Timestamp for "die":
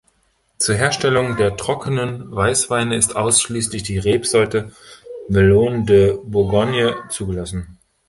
3.83-3.99